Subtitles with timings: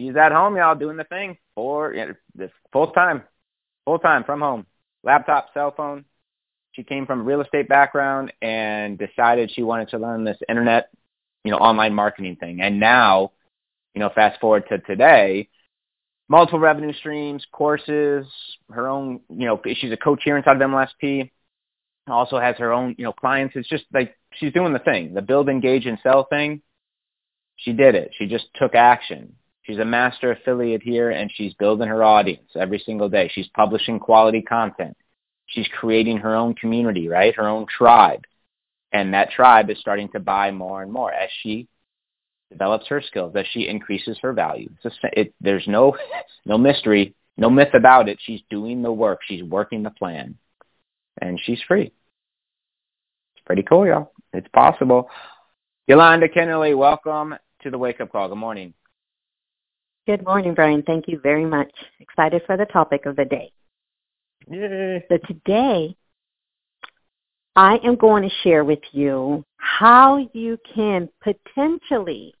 [0.00, 3.22] She's at home, y'all, doing the thing for you know, this full time,
[3.84, 4.64] full time from home,
[5.02, 6.06] laptop, cell phone.
[6.72, 10.88] She came from a real estate background and decided she wanted to learn this internet,
[11.44, 12.62] you know, online marketing thing.
[12.62, 13.32] And now,
[13.94, 15.50] you know, fast forward to today,
[16.30, 18.26] multiple revenue streams, courses,
[18.70, 21.30] her own, you know, she's a coach here inside of MLSP
[22.08, 23.54] also has her own, you know, clients.
[23.54, 26.62] It's just like she's doing the thing, the build, engage, and sell thing.
[27.56, 28.12] She did it.
[28.18, 29.36] She just took action.
[29.70, 33.30] She's a master affiliate here, and she's building her audience every single day.
[33.32, 34.96] She's publishing quality content.
[35.46, 37.32] She's creating her own community, right?
[37.36, 38.24] Her own tribe.
[38.90, 41.68] And that tribe is starting to buy more and more as she
[42.50, 44.70] develops her skills, as she increases her value.
[44.84, 45.96] A, it, there's no,
[46.44, 48.18] no mystery, no myth about it.
[48.20, 49.20] She's doing the work.
[49.24, 50.36] She's working the plan.
[51.22, 51.92] And she's free
[53.36, 54.10] It's pretty cool, y'all.
[54.32, 55.08] It's possible.
[55.86, 58.28] Yolanda Kennerly, welcome to the Wake Up Call.
[58.28, 58.74] Good morning.
[60.10, 60.82] Good morning, Brian.
[60.82, 61.70] Thank you very much.
[62.00, 63.52] Excited for the topic of the day.
[64.50, 65.04] Yay.
[65.08, 65.94] So today,
[67.54, 72.34] I am going to share with you how you can potentially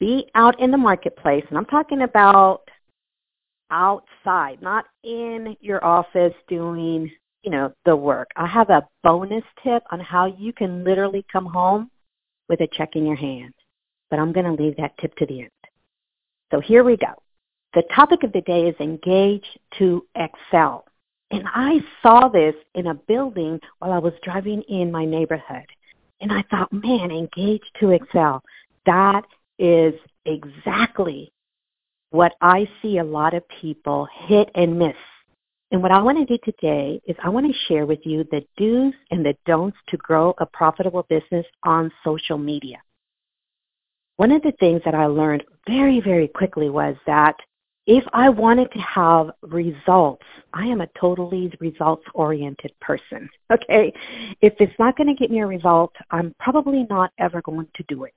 [0.00, 2.62] be out in the marketplace, and I'm talking about
[3.70, 7.10] outside, not in your office doing
[7.42, 8.30] you know, the work.
[8.34, 11.90] I have a bonus tip on how you can literally come home
[12.48, 13.52] with a check in your hand.
[14.08, 15.50] But I'm going to leave that tip to the end.
[16.52, 17.12] So here we go.
[17.74, 19.46] The topic of the day is engage
[19.78, 20.84] to excel.
[21.32, 25.66] And I saw this in a building while I was driving in my neighborhood.
[26.20, 28.44] And I thought, man, engage to excel.
[28.86, 29.22] That
[29.58, 29.94] is
[30.26, 31.32] exactly
[32.10, 34.94] what I see a lot of people hit and miss
[35.72, 38.44] and what I want to do today is I want to share with you the
[38.58, 42.76] do's and the don'ts to grow a profitable business on social media.
[44.16, 47.36] One of the things that I learned very, very quickly was that
[47.86, 53.28] if I wanted to have results, I am a totally results oriented person.
[53.52, 53.92] Okay.
[54.40, 57.84] If it's not going to get me a result, I'm probably not ever going to
[57.86, 58.14] do it.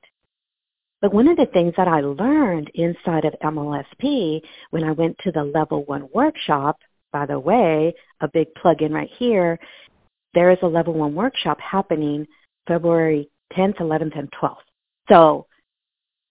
[1.02, 5.32] But one of the things that I learned inside of MLSP when I went to
[5.34, 6.80] the level one workshop
[7.16, 9.58] by the way, a big plug-in right here,
[10.34, 12.28] there is a level one workshop happening
[12.68, 14.58] February 10th, 11th, and 12th.
[15.08, 15.48] So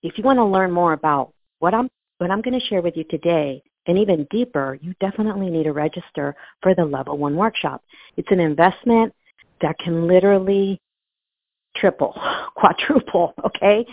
[0.04, 2.96] if you want to learn more about what I'm what I'm going to share with
[2.96, 7.82] you today and even deeper, you definitely need to register for the level one workshop.
[8.16, 9.12] It's an investment
[9.60, 10.80] that can literally
[11.76, 12.14] triple,
[12.54, 13.84] quadruple, okay,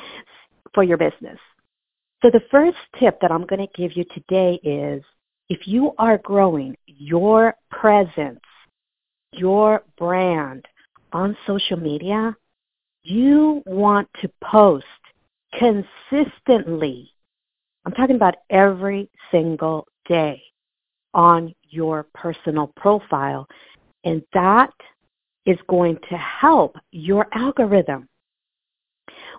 [0.74, 1.40] for your business.
[2.22, 5.04] So the first tip that I'm going to give you today is
[5.50, 8.40] if you are growing your presence,
[9.34, 10.68] your brand
[11.12, 12.36] on social media,
[13.04, 14.86] you want to post
[15.54, 17.12] consistently.
[17.86, 20.42] I'm talking about every single day
[21.14, 23.48] on your personal profile.
[24.04, 24.74] And that
[25.46, 28.08] is going to help your algorithm.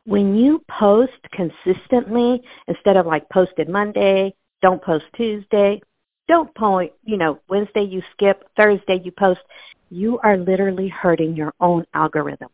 [0.04, 5.80] When you post consistently, instead of like posted Monday, don't post Tuesday,
[6.28, 9.40] don't point, you know, Wednesday you skip, Thursday you post.
[9.90, 12.48] You are literally hurting your own algorithm.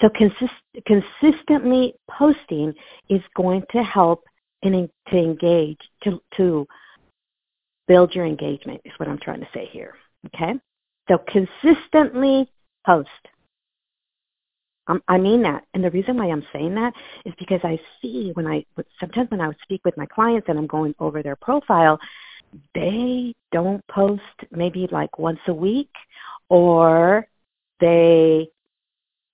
[0.00, 2.74] So consist- consistently posting
[3.08, 4.24] is going to help
[4.62, 6.66] in, to engage, to, to
[7.88, 9.94] build your engagement is what I'm trying to say here.
[10.26, 10.54] Okay?
[11.08, 12.50] So consistently
[12.86, 13.08] post.
[14.86, 15.64] Um, I mean that.
[15.74, 16.94] And the reason why I'm saying that
[17.24, 18.64] is because I see when I,
[18.98, 21.98] sometimes when I speak with my clients and I'm going over their profile,
[22.74, 25.90] they don't post maybe like once a week
[26.48, 27.26] or
[27.80, 28.48] they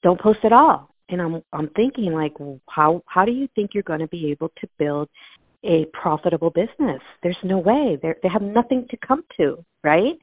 [0.03, 0.91] don't post at all.
[1.09, 2.35] And I'm I'm thinking like
[2.69, 5.09] how how do you think you're going to be able to build
[5.65, 7.01] a profitable business?
[7.23, 7.99] There's no way.
[8.03, 10.19] They they have nothing to come to, right?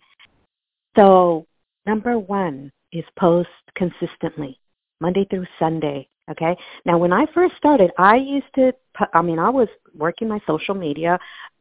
[0.95, 1.47] So,
[1.87, 4.59] number 1 is post consistently,
[5.01, 6.55] Monday through Sunday, okay?
[6.85, 8.73] Now, when I first started, I used to
[9.13, 11.17] I mean, I was working my social media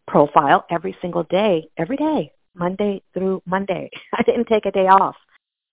[0.07, 3.91] profile every single day, every day, Monday through Monday.
[4.15, 5.17] I didn't take a day off.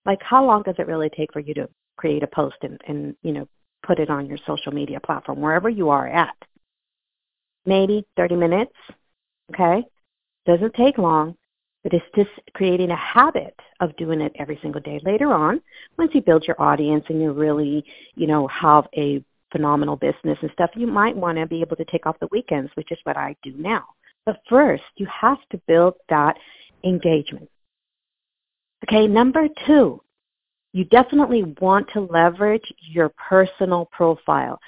[0.05, 3.15] Like how long does it really take for you to create a post and, and
[3.21, 3.47] you know,
[3.85, 6.35] put it on your social media platform, wherever you are at?
[7.65, 8.73] maybe 30 minutes.
[9.53, 9.85] Okay?
[10.45, 11.35] Doesn't take long,
[11.83, 14.99] but it's just creating a habit of doing it every single day.
[15.03, 15.61] Later on,
[15.97, 17.85] once you build your audience and you really,
[18.15, 21.85] you know, have a phenomenal business and stuff, you might want to be able to
[21.85, 23.85] take off the weekends, which is what I do now.
[24.25, 26.35] But first, you have to build that
[26.83, 27.49] engagement.
[28.87, 30.01] Okay, number two,
[30.73, 34.59] you definitely want to leverage your personal profile.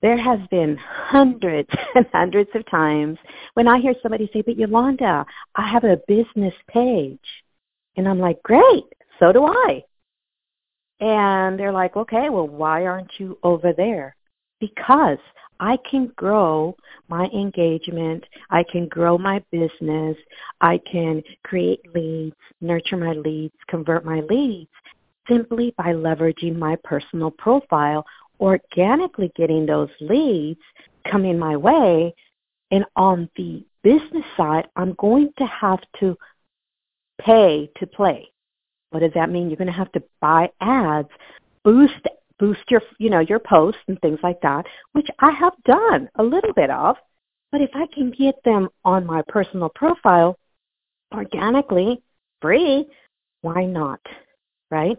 [0.00, 3.18] There has been hundreds and hundreds of times
[3.54, 7.18] when I hear somebody say, but Yolanda, I have a business page.
[7.96, 8.84] And I'm like, great,
[9.18, 9.82] so do I.
[11.00, 14.14] And they're like, okay, well, why aren't you over there?
[14.60, 15.18] Because
[15.60, 16.76] I can grow
[17.08, 18.24] my engagement.
[18.50, 20.16] I can grow my business.
[20.60, 24.70] I can create leads, nurture my leads, convert my leads
[25.28, 28.04] simply by leveraging my personal profile,
[28.40, 30.60] organically getting those leads
[31.10, 32.14] coming my way.
[32.70, 36.16] And on the business side, I'm going to have to
[37.20, 38.28] pay to play.
[38.90, 39.48] What does that mean?
[39.48, 41.08] You're going to have to buy ads,
[41.64, 42.06] boost
[42.38, 46.22] boost your you know your posts and things like that, which I have done a
[46.22, 46.96] little bit of.
[47.50, 50.38] But if I can get them on my personal profile
[51.14, 52.02] organically,
[52.40, 52.86] free,
[53.40, 54.00] why not?
[54.70, 54.98] Right?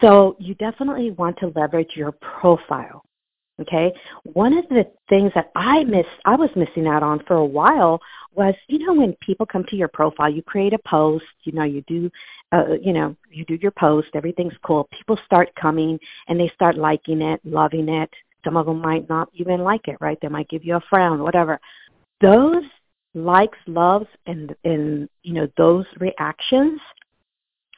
[0.00, 3.04] So you definitely want to leverage your profile.
[3.60, 3.92] Okay.
[4.24, 8.00] One of the things that I miss, I was missing out on for a while
[8.34, 11.62] was, you know, when people come to your profile, you create a post, you know,
[11.62, 12.10] you do,
[12.50, 14.88] uh, you know, you do your post, everything's cool.
[14.90, 18.10] People start coming and they start liking it, loving it.
[18.44, 20.18] Some of them might not even like it, right?
[20.20, 21.60] They might give you a frown, whatever.
[22.20, 22.64] Those
[23.14, 26.80] likes, loves, and and you know those reactions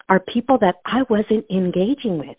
[0.08, 2.36] are people that I wasn't engaging with.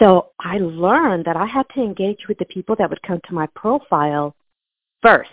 [0.00, 3.34] So I learned that I had to engage with the people that would come to
[3.34, 4.34] my profile
[5.02, 5.30] first.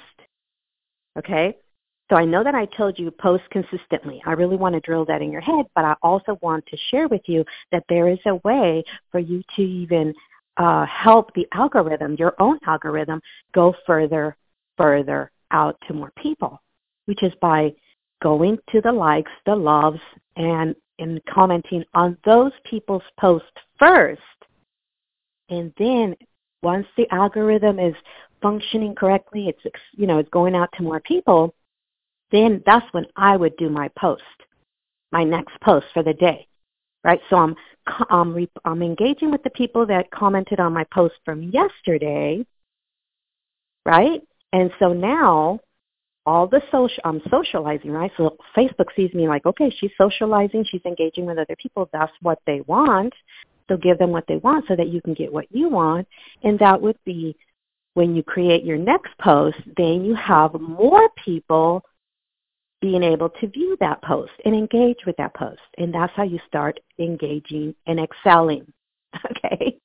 [1.17, 1.57] Okay?
[2.09, 4.21] So I know that I told you post consistently.
[4.25, 7.07] I really want to drill that in your head, but I also want to share
[7.07, 10.13] with you that there is a way for you to even
[10.57, 13.21] uh, help the algorithm, your own algorithm,
[13.53, 14.35] go further,
[14.77, 16.61] further out to more people,
[17.05, 17.73] which is by
[18.21, 19.99] going to the likes, the loves,
[20.35, 24.21] and, and commenting on those people's posts first
[25.51, 26.15] and then
[26.63, 27.93] once the algorithm is
[28.41, 31.53] functioning correctly, it's you know it's going out to more people.
[32.31, 34.23] Then that's when I would do my post,
[35.11, 36.47] my next post for the day,
[37.03, 37.19] right?
[37.29, 37.55] So I'm
[38.09, 42.45] I'm, I'm engaging with the people that commented on my post from yesterday,
[43.85, 44.21] right?
[44.53, 45.59] And so now
[46.31, 48.11] all the social I'm socializing, right?
[48.15, 51.89] So Facebook sees me like, okay, she's socializing, she's engaging with other people.
[51.91, 53.13] That's what they want.
[53.67, 56.07] So give them what they want so that you can get what you want.
[56.43, 57.35] And that would be
[57.95, 61.83] when you create your next post, then you have more people
[62.81, 65.59] being able to view that post and engage with that post.
[65.77, 68.71] And that's how you start engaging and excelling.
[69.29, 69.77] Okay?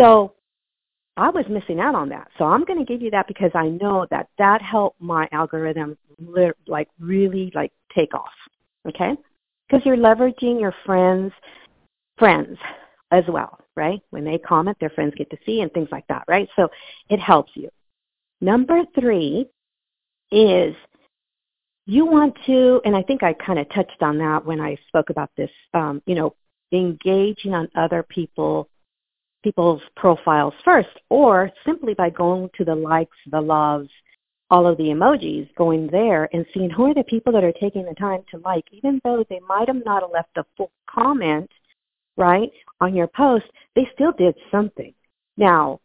[0.00, 0.32] So
[1.18, 2.28] I was missing out on that.
[2.38, 5.98] So I'm going to give you that because I know that that helped my algorithm
[6.66, 8.32] like really like take off.
[8.86, 9.16] Okay?
[9.68, 11.32] Because you're leveraging your friends,
[12.16, 12.56] friends,
[13.10, 14.00] as well, right?
[14.10, 16.48] When they comment, their friends get to see and things like that, right?
[16.56, 16.68] So
[17.08, 17.68] it helps you.
[18.40, 19.48] Number three
[20.30, 20.74] is
[21.86, 25.10] you want to, and I think I kind of touched on that when I spoke
[25.10, 26.34] about this, um, you know,
[26.70, 28.68] engaging on other people
[29.42, 33.88] people's profiles first, or simply by going to the likes, the loves,
[34.50, 37.84] all of the emojis, going there and seeing who are the people that are taking
[37.84, 41.50] the time to like, even though they might have not left a full comment
[42.18, 44.92] right, on your post, they still did something.
[45.38, 45.80] Now,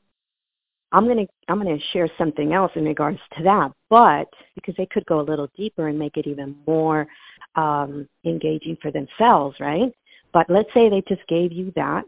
[0.91, 5.05] I'm to I'm to share something else in regards to that, but because they could
[5.05, 7.07] go a little deeper and make it even more
[7.55, 9.91] um, engaging for themselves, right?
[10.33, 12.03] But let's say they just gave you that.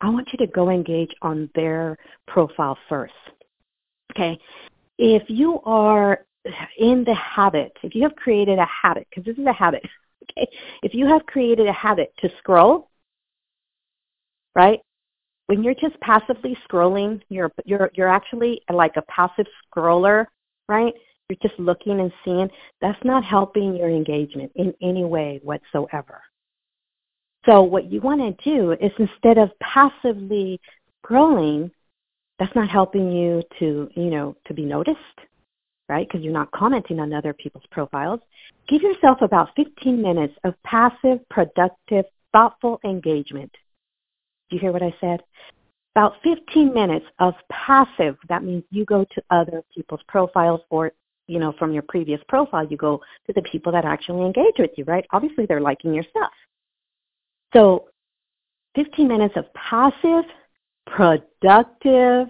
[0.00, 3.14] I want you to go engage on their profile first.
[4.12, 4.38] Okay?
[4.98, 6.24] If you are
[6.78, 9.82] in the habit, if you have created a habit, because this is a habit,
[10.24, 10.48] okay?
[10.82, 12.90] If you have created a habit to scroll,
[14.54, 14.80] right?
[15.46, 20.26] When you're just passively scrolling, you're you're you're actually like a passive scroller,
[20.68, 20.92] right?
[21.28, 22.48] You're just looking and seeing.
[22.80, 26.20] That's not helping your engagement in any way whatsoever.
[27.46, 30.60] So what you want to do is instead of passively
[31.04, 31.70] scrolling,
[32.38, 34.98] that's not helping you to, you know, to be noticed,
[35.88, 36.06] right?
[36.06, 38.20] Because you're not commenting on other people's profiles.
[38.68, 43.52] Give yourself about 15 minutes of passive, productive, thoughtful engagement.
[44.50, 45.22] Do you hear what I said?
[45.96, 48.18] about 15 minutes of passive.
[48.28, 50.92] That means you go to other people's profiles or,
[51.26, 54.72] you know, from your previous profile, you go to the people that actually engage with
[54.76, 55.06] you, right?
[55.12, 56.30] Obviously, they're liking your stuff.
[57.54, 57.88] So
[58.74, 60.24] 15 minutes of passive,
[60.86, 62.28] productive,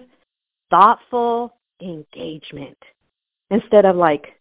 [0.69, 2.77] thoughtful engagement
[3.49, 4.39] instead of like,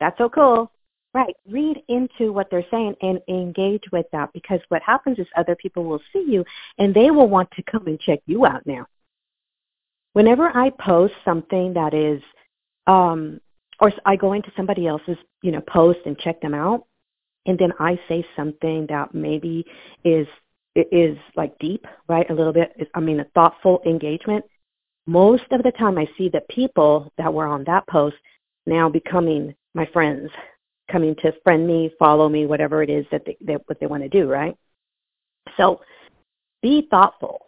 [0.00, 0.70] that's so cool.
[1.14, 1.34] Right.
[1.48, 5.84] Read into what they're saying and engage with that because what happens is other people
[5.84, 6.44] will see you
[6.76, 8.86] and they will want to come and check you out now.
[10.12, 12.20] Whenever I post something that is,
[12.86, 13.40] um,
[13.80, 16.84] or I go into somebody else's, you know, post and check them out,
[17.46, 19.64] and then I say something that maybe
[20.04, 20.26] is
[20.74, 22.28] is like deep, right?
[22.30, 22.72] A little bit.
[22.94, 24.44] I mean, a thoughtful engagement.
[25.06, 28.16] Most of the time, I see the people that were on that post
[28.66, 30.30] now becoming my friends,
[30.90, 34.02] coming to friend me, follow me, whatever it is that they, that what they want
[34.02, 34.56] to do, right?
[35.56, 35.80] So,
[36.62, 37.40] be thoughtful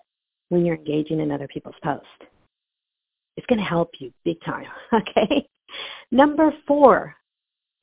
[0.49, 2.07] when you're engaging in other people's posts.
[3.37, 4.67] It's going to help you big time.
[4.93, 5.47] Okay.
[6.11, 7.15] Number four,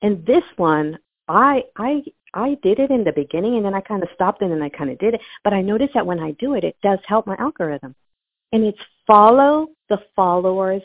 [0.01, 2.03] and this one I I
[2.33, 4.69] I did it in the beginning and then I kind of stopped and then I
[4.69, 5.21] kind of did it.
[5.43, 7.95] But I noticed that when I do it, it does help my algorithm.
[8.51, 10.81] And it's follow the followers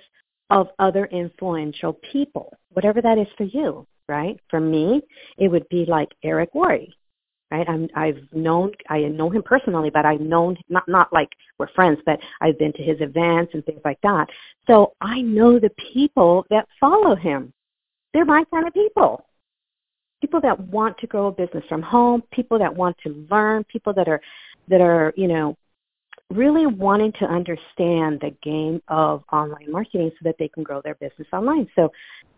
[0.51, 4.39] of other influential people, whatever that is for you, right?
[4.49, 5.03] For me,
[5.39, 6.87] it would be like Eric Worre,
[7.51, 7.69] right?
[7.69, 11.99] I'm, I've known, I know him personally, but I've known, not, not like we're friends,
[12.07, 14.29] but I've been to his events and things like that.
[14.67, 17.53] So I know the people that follow him.
[18.13, 19.25] They're my kind of people
[20.21, 23.93] people that want to grow a business from home, people that want to learn, people
[23.95, 24.21] that are
[24.69, 25.57] that are, you know,
[26.31, 30.95] really wanting to understand the game of online marketing so that they can grow their
[30.97, 31.69] business online.
[31.75, 31.91] So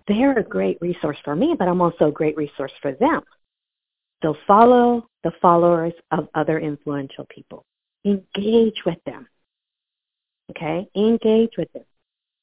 [0.08, 3.22] they're a great resource for me, but I'm also a great resource for them.
[4.22, 7.64] So follow the followers of other influential people.
[8.04, 9.28] Engage with them.
[10.50, 10.88] Okay?
[10.96, 11.84] Engage with them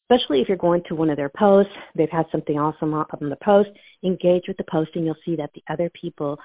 [0.10, 3.30] especially if you're going to one of their posts, they've had something awesome up on
[3.30, 3.70] the post,
[4.04, 6.40] engage with the post and you'll see that the other people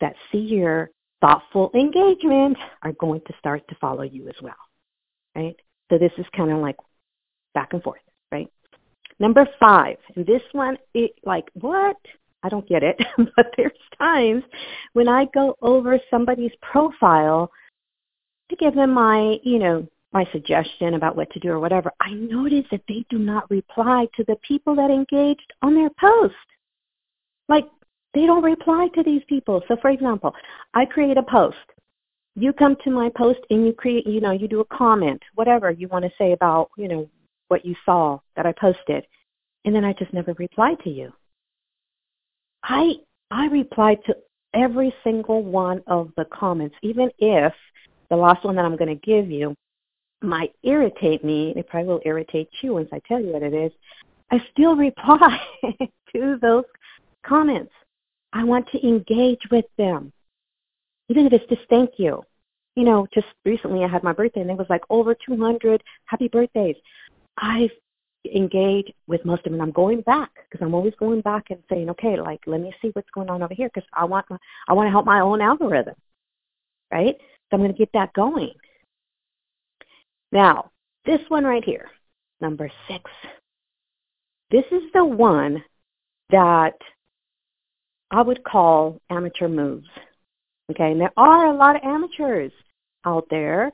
[0.00, 4.54] that see your thoughtful engagement are going to start to follow you as well,
[5.34, 5.56] right?
[5.90, 6.76] So this is kind of like
[7.54, 8.50] back and forth, right?
[9.18, 11.96] Number five, and this one, it, like, what?
[12.42, 13.00] I don't get it,
[13.36, 14.44] but there's times
[14.92, 17.50] when I go over somebody's profile
[18.50, 22.14] to give them my, you know, my suggestion about what to do or whatever, I
[22.14, 26.34] notice that they do not reply to the people that engaged on their post.
[27.50, 27.66] Like,
[28.14, 29.62] they don't reply to these people.
[29.68, 30.34] So, for example,
[30.72, 31.66] I create a post.
[32.34, 35.70] You come to my post and you create, you know, you do a comment, whatever
[35.70, 37.10] you want to say about, you know,
[37.48, 39.06] what you saw that I posted.
[39.66, 41.12] And then I just never reply to you.
[42.64, 42.94] I
[43.30, 44.16] I reply to
[44.54, 47.52] every single one of the comments, even if
[48.08, 49.54] the last one that I'm going to give you
[50.22, 53.72] might irritate me, it probably will irritate you once I tell you what it is,
[54.30, 55.40] I still reply
[56.14, 56.64] to those
[57.24, 57.72] comments.
[58.32, 60.12] I want to engage with them,
[61.08, 62.22] even if it's just thank you.
[62.74, 66.28] You know, just recently I had my birthday and there was like over 200 happy
[66.28, 66.76] birthdays.
[67.38, 67.70] I've
[68.34, 71.62] engaged with most of them and I'm going back because I'm always going back and
[71.70, 74.26] saying, okay, like let me see what's going on over here because I want
[74.68, 75.94] I want to help my own algorithm,
[76.92, 77.16] right?
[77.18, 78.52] So I'm going to get that going.
[80.32, 80.70] Now,
[81.04, 81.90] this one right here,
[82.40, 83.10] number six.
[84.50, 85.62] This is the one
[86.30, 86.74] that
[88.10, 89.88] I would call amateur moves.
[90.70, 92.52] Okay, and there are a lot of amateurs
[93.04, 93.72] out there.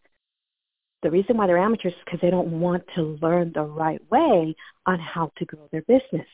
[1.03, 4.55] The reason why they're amateurs is because they don't want to learn the right way
[4.87, 6.29] on how to grow their business.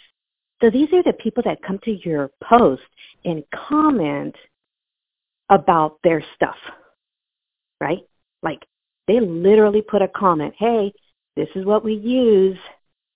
[0.60, 2.82] So these are the people that come to your post
[3.24, 4.34] and comment
[5.48, 6.56] about their stuff,
[7.80, 8.02] right?
[8.42, 8.60] Like
[9.08, 10.92] they literally put a comment, hey,
[11.36, 12.58] this is what we use.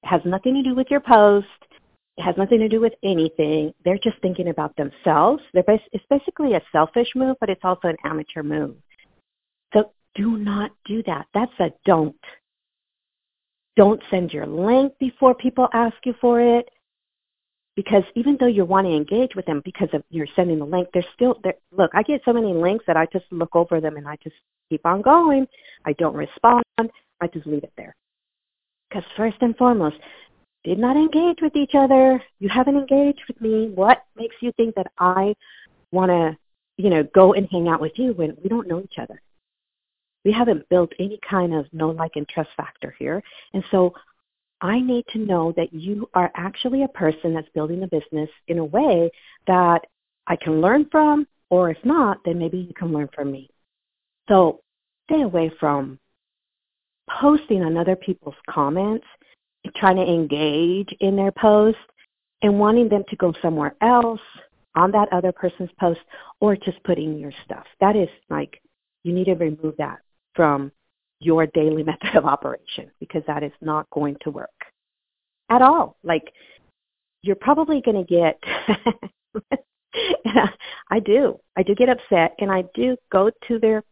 [0.02, 1.46] It has nothing to do with your post.
[2.16, 3.72] It has nothing to do with anything.
[3.84, 5.42] They're just thinking about themselves.
[5.54, 8.76] They're bas- it's basically a selfish move, but it's also an amateur move.
[9.72, 11.26] So do not do that.
[11.32, 12.16] That's a don't.
[13.76, 16.68] Don't send your link before people ask you for it
[17.74, 20.88] because even though you want to engage with them because of you're sending the link,
[20.92, 21.54] they're still there.
[21.76, 24.36] Look, I get so many links that I just look over them and I just
[24.68, 25.46] keep on going.
[25.84, 26.64] I don't respond.
[26.78, 27.94] I just leave it there.
[28.88, 29.96] Because first and foremost,
[30.64, 32.22] did not engage with each other.
[32.38, 33.70] You haven't engaged with me.
[33.74, 35.34] What makes you think that I
[35.90, 36.36] want to,
[36.76, 39.20] you know, go and hang out with you when we don't know each other?
[40.24, 43.22] We haven't built any kind of know, like, and trust factor here.
[43.54, 43.92] And so
[44.62, 48.58] I need to know that you are actually a person that's building a business in
[48.58, 49.10] a way
[49.48, 49.80] that
[50.28, 53.50] I can learn from, or if not, then maybe you can learn from me.
[54.28, 54.60] So
[55.10, 55.98] stay away from
[57.10, 59.04] posting on other people's comments,
[59.76, 61.78] trying to engage in their post,
[62.42, 64.20] and wanting them to go somewhere else
[64.76, 66.00] on that other person's post
[66.40, 67.66] or just putting your stuff.
[67.80, 68.60] That is like,
[69.02, 69.98] you need to remove that
[70.34, 70.70] from
[71.22, 74.50] your daily method of operation because that is not going to work
[75.50, 75.96] at all.
[76.02, 76.32] Like,
[77.22, 78.38] you're probably going to get,
[80.90, 83.84] I do, I do get upset and I do go to their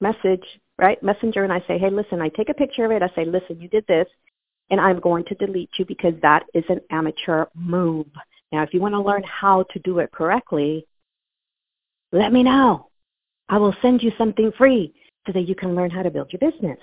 [0.00, 0.44] message,
[0.78, 3.02] right, messenger and I say, hey, listen, I take a picture of it.
[3.02, 4.08] I say, listen, you did this
[4.70, 8.06] and I'm going to delete you because that is an amateur move.
[8.50, 10.86] Now, if you want to learn how to do it correctly,
[12.10, 12.88] let me know.
[13.48, 14.94] I will send you something free
[15.26, 16.78] so that you can learn how to build your business.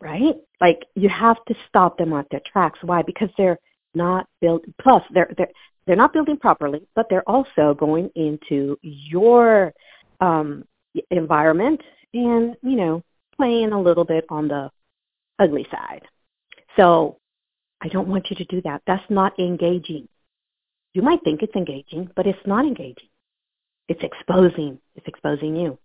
[0.00, 0.36] Right?
[0.60, 2.78] Like you have to stop them at their tracks.
[2.82, 3.02] Why?
[3.02, 3.58] Because they're
[3.94, 4.64] not built.
[4.80, 5.50] Plus, they're they're
[5.86, 9.72] they're not building properly, but they're also going into your
[10.20, 10.64] um,
[11.10, 11.80] environment
[12.14, 13.02] and you know
[13.36, 14.70] playing a little bit on the
[15.38, 16.02] ugly side.
[16.76, 17.18] So
[17.80, 18.82] I don't want you to do that.
[18.86, 20.08] That's not engaging.
[20.94, 23.08] You might think it's engaging, but it's not engaging.
[23.88, 24.78] It's exposing.
[24.94, 25.78] It's exposing you.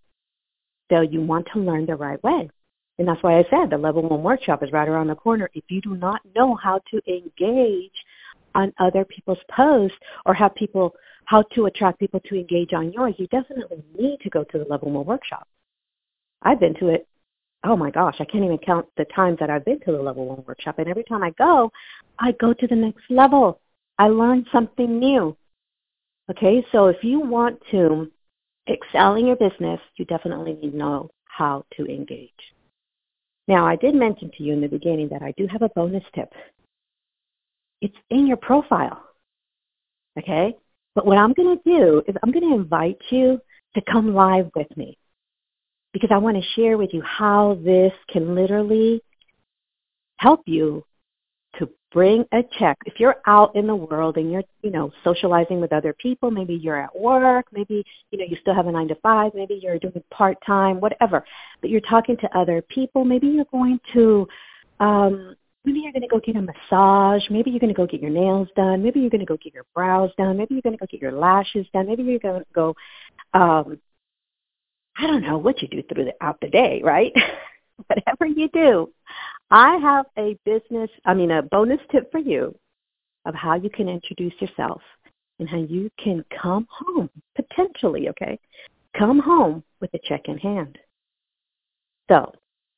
[0.90, 2.50] So you want to learn the right way.
[2.98, 5.50] And that's why I said the level one workshop is right around the corner.
[5.54, 7.92] If you do not know how to engage
[8.54, 13.16] on other people's posts or have people how to attract people to engage on yours,
[13.18, 15.48] you definitely need to go to the level one workshop.
[16.44, 17.08] I've been to it
[17.66, 20.26] oh my gosh, I can't even count the times that I've been to the level
[20.28, 20.80] one workshop.
[20.80, 21.72] And every time I go,
[22.20, 23.60] I go to the next level.
[23.98, 25.36] I learn something new.
[26.30, 28.12] Okay, so if you want to
[28.68, 32.32] excel in your business, you definitely need to know how to engage.
[33.48, 36.04] Now, I did mention to you in the beginning that I do have a bonus
[36.14, 36.32] tip.
[37.82, 39.04] It's in your profile.
[40.18, 40.56] Okay?
[40.96, 43.40] But what I'm going to do is I'm going to invite you
[43.76, 44.98] to come live with me
[45.94, 49.02] because I want to share with you how this can literally
[50.18, 50.86] help you
[51.60, 52.78] to bring a check.
[52.86, 56.54] If you're out in the world and you're, you know, socializing with other people, maybe
[56.54, 59.80] you're at work, maybe, you know, you still have a 9 to 5, maybe you're
[59.80, 61.24] doing part-time, whatever,
[61.62, 64.28] but you're talking to other people, maybe you're going to
[64.80, 68.02] um maybe you're going to go get a massage, maybe you're going to go get
[68.02, 70.78] your nails done, maybe you're going to go get your brows done, maybe you're going
[70.78, 72.76] to go get your lashes done, maybe you're going to go
[73.34, 73.80] um
[74.98, 77.12] I don't know what you do throughout the day, right?
[77.88, 78.92] Whatever you do,
[79.56, 82.54] I have a business, I mean, a bonus tip for you
[83.26, 84.82] of how you can introduce yourself
[85.40, 88.38] and how you can come home, potentially, okay?
[89.00, 90.78] Come home with a check in hand.
[92.12, 92.34] So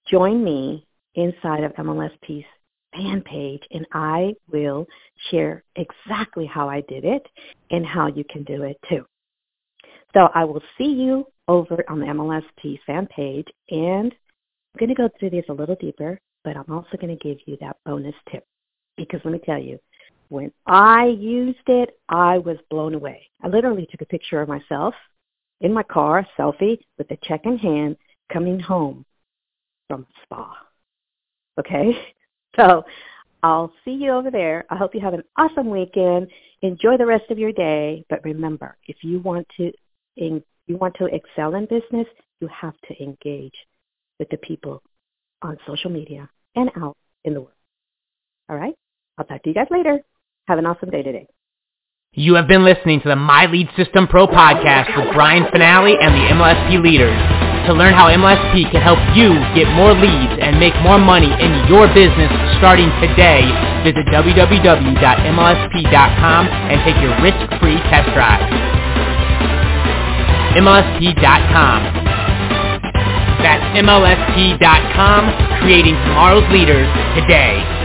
[0.08, 0.86] join me
[1.16, 2.46] inside of MLSP's
[2.94, 4.86] fan page and I will
[5.32, 7.26] share exactly how I did it
[7.72, 9.04] and how you can do it too.
[10.14, 14.96] So I will see you over on the MLSP fan page, and I'm going to
[14.96, 18.16] go through these a little deeper, but I'm also going to give you that bonus
[18.32, 18.46] tip.
[18.96, 19.78] Because let me tell you,
[20.30, 23.28] when I used it, I was blown away.
[23.44, 24.94] I literally took a picture of myself
[25.60, 27.98] in my car, selfie, with a check in hand,
[28.32, 29.04] coming home
[29.90, 30.56] from spa.
[31.60, 31.92] Okay?
[32.56, 32.84] So
[33.44, 34.66] I'll see you over there.
[34.72, 36.28] I hope you have an awesome weekend.
[36.64, 38.04] Enjoy the rest of your day.
[38.10, 39.72] But remember, if you want to
[40.16, 42.08] you want to excel in business,
[42.40, 43.54] you have to engage
[44.18, 44.82] with the people
[45.44, 46.28] on social media
[46.58, 47.54] and out in the world.
[48.50, 48.74] All right?
[49.18, 50.00] I'll talk to you guys later.
[50.48, 51.28] Have an awesome day today.
[52.14, 56.16] You have been listening to the My Lead System Pro podcast with Brian Fanale and
[56.16, 57.14] the MLSP leaders.
[57.68, 61.52] To learn how MLSP can help you get more leads and make more money in
[61.68, 63.44] your business starting today,
[63.84, 64.88] visit www.mlsp.com
[66.48, 68.48] and take your risk-free test drive.
[70.56, 72.17] MLSP.com.
[73.42, 77.77] That's MLSP.com, creating tomorrow's leaders today.